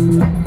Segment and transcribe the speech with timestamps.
[0.00, 0.40] Música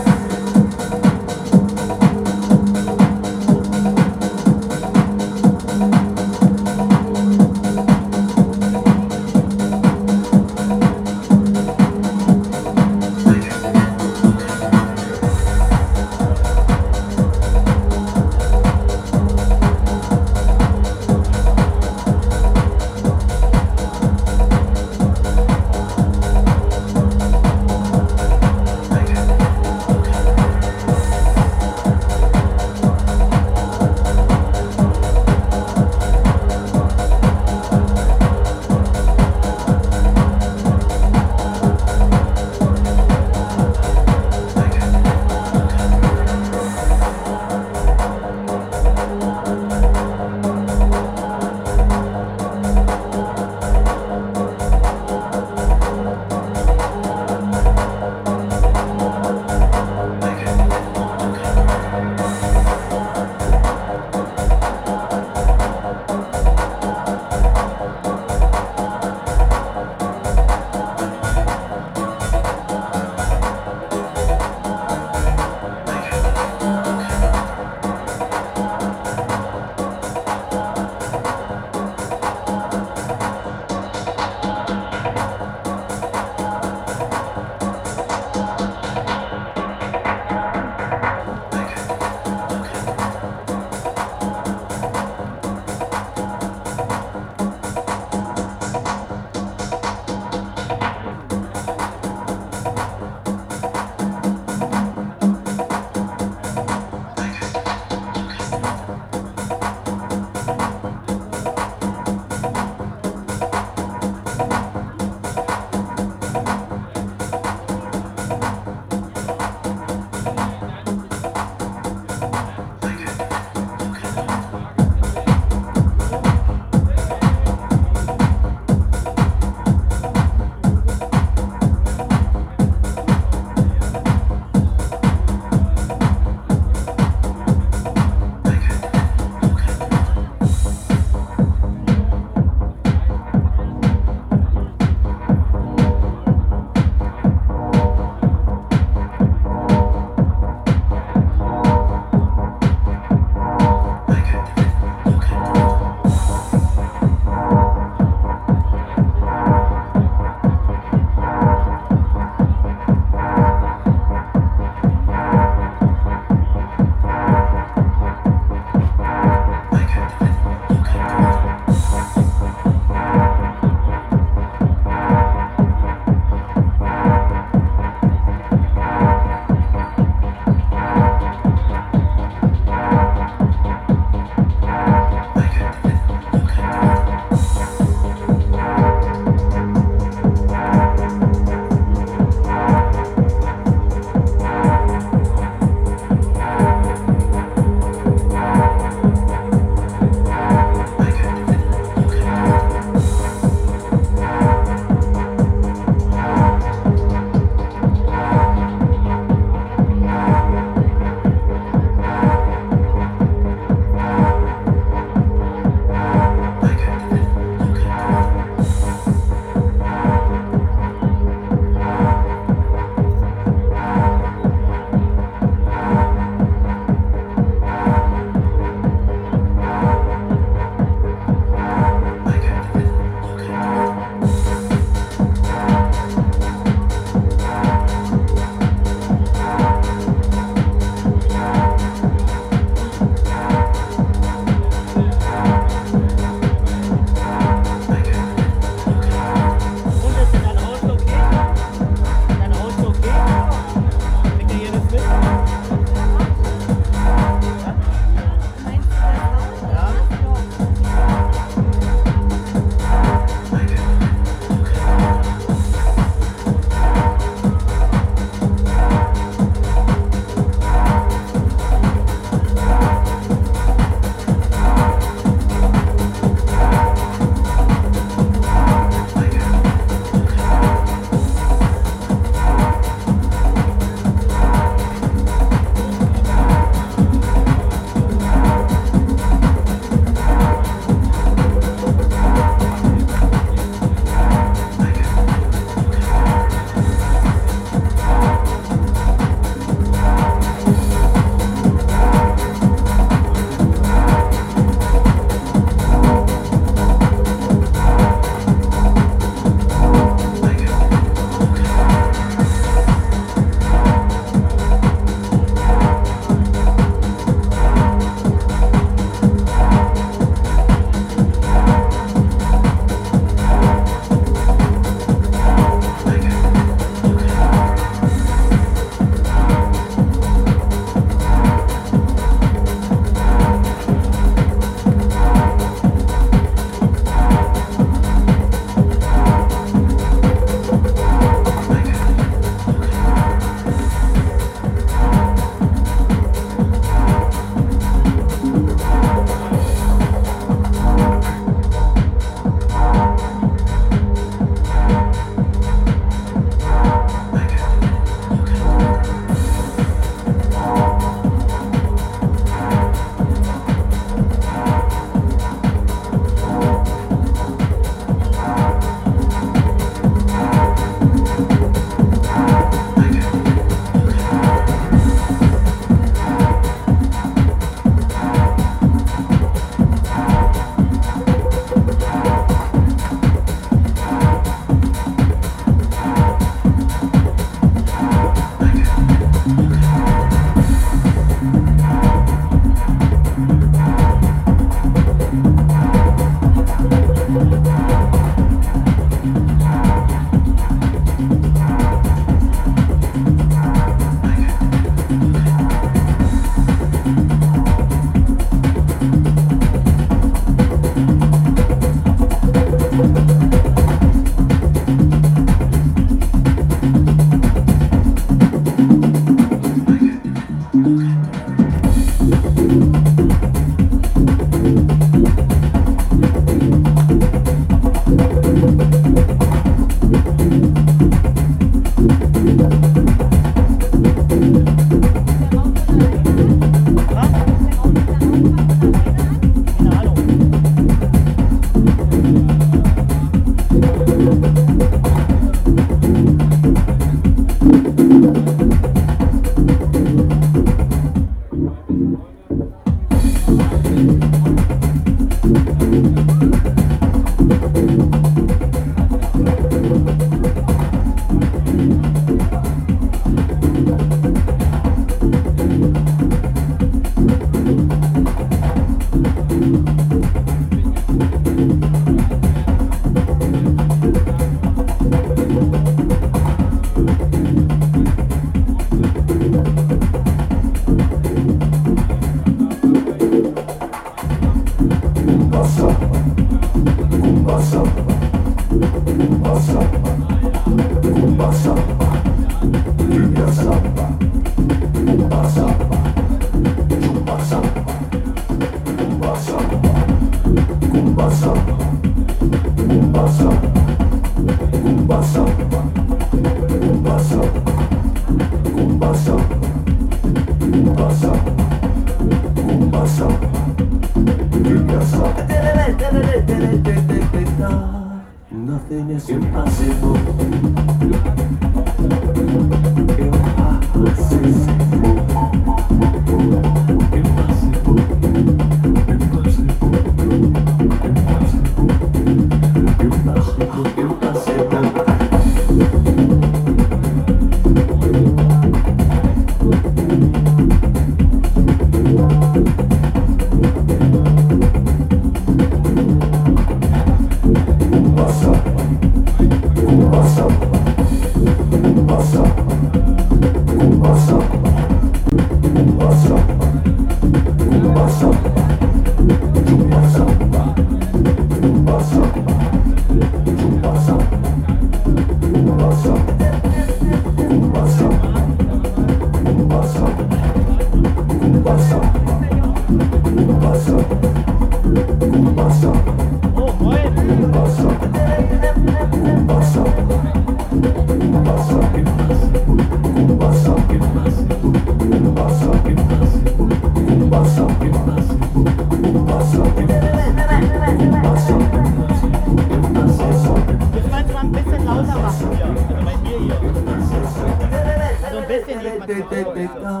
[599.29, 600.00] they, they, they,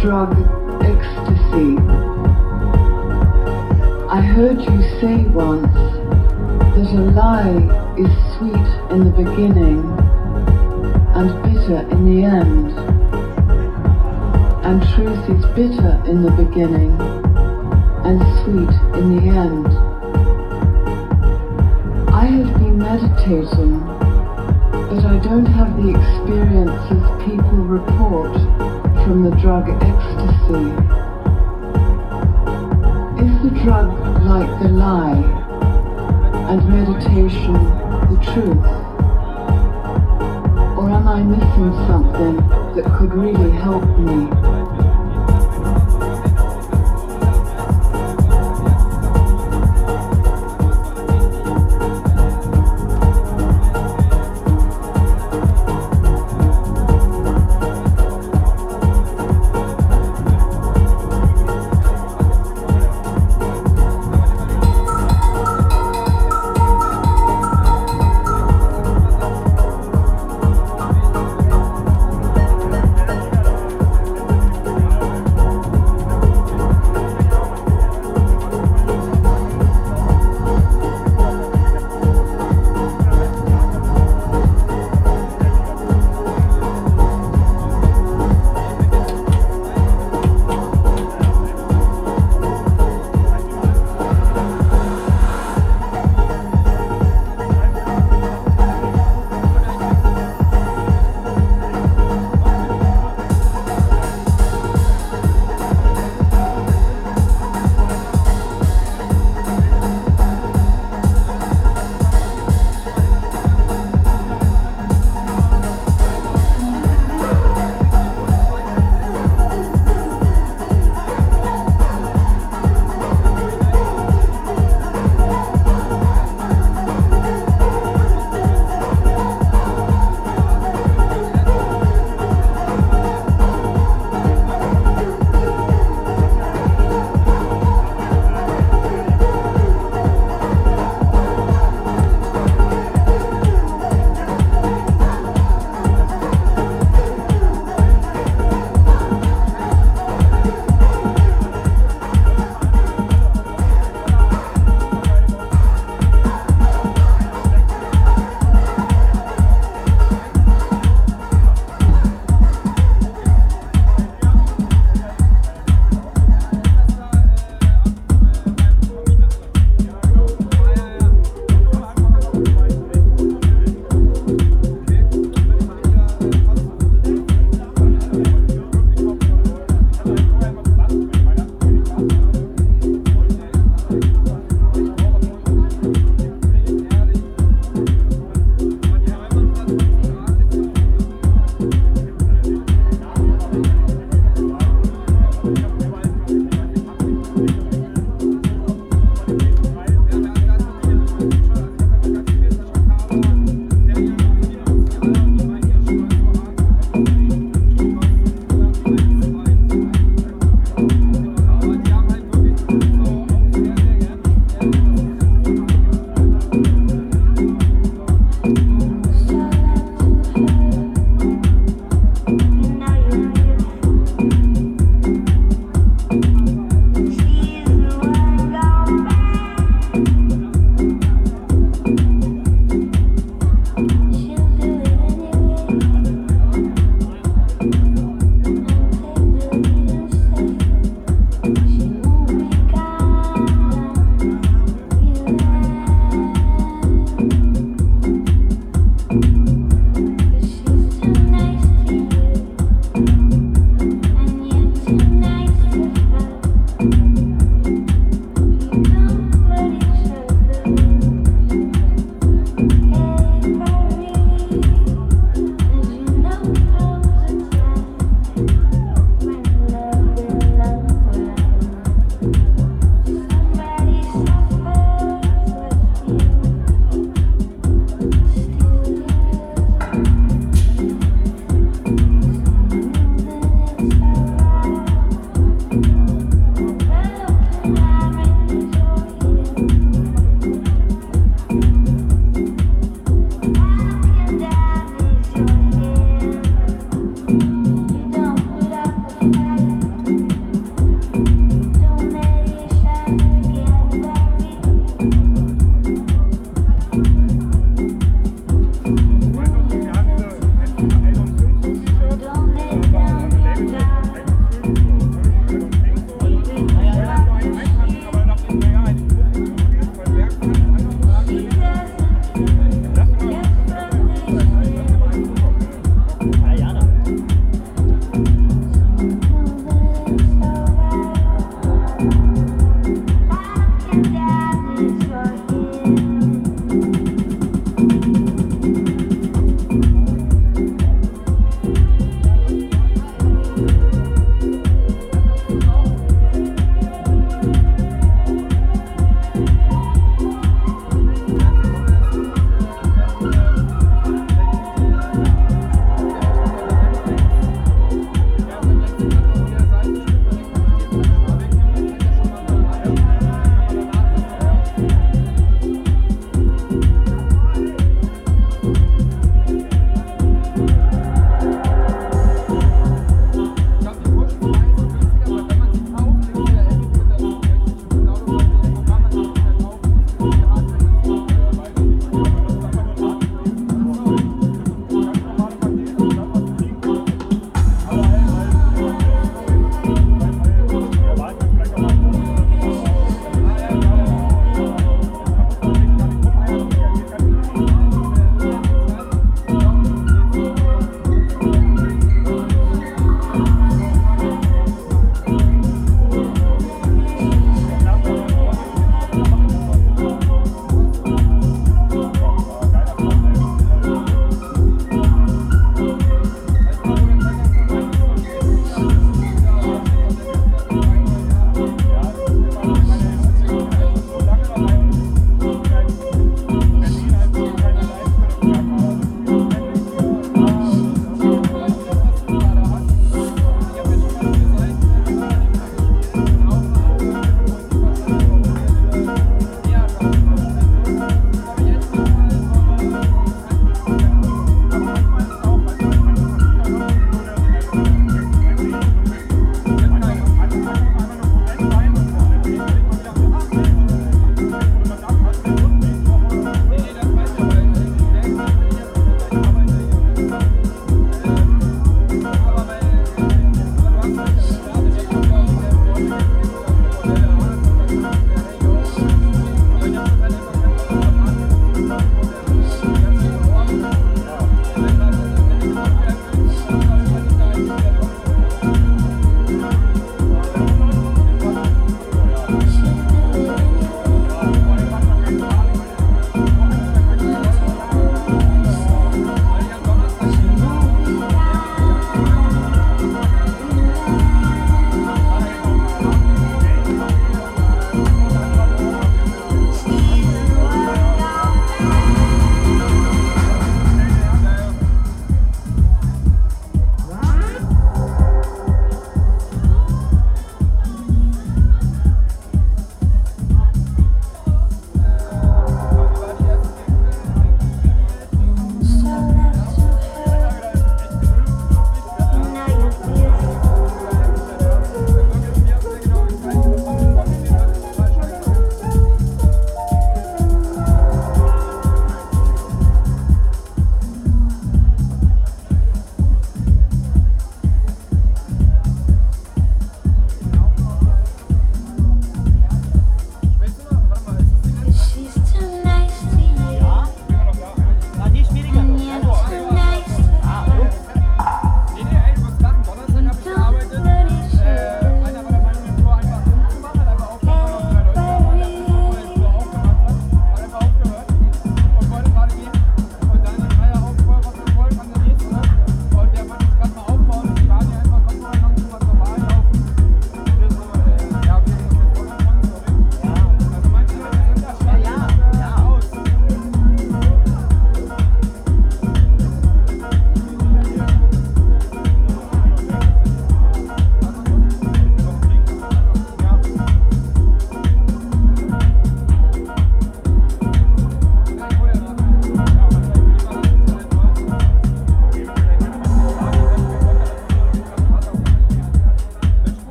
[0.00, 0.30] 是啊